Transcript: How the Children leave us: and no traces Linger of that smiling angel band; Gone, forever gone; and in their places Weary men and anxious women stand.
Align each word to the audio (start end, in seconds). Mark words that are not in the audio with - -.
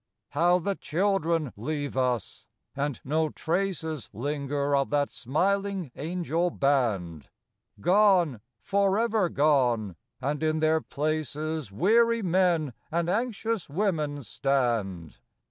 How 0.29 0.57
the 0.57 0.73
Children 0.73 1.53
leave 1.55 1.95
us: 1.95 2.47
and 2.75 2.99
no 3.03 3.29
traces 3.29 4.09
Linger 4.13 4.75
of 4.75 4.89
that 4.89 5.11
smiling 5.11 5.91
angel 5.95 6.49
band; 6.49 7.29
Gone, 7.79 8.41
forever 8.63 9.29
gone; 9.29 9.95
and 10.19 10.41
in 10.41 10.59
their 10.59 10.81
places 10.81 11.71
Weary 11.71 12.23
men 12.23 12.73
and 12.91 13.11
anxious 13.11 13.69
women 13.69 14.23
stand. 14.23 15.17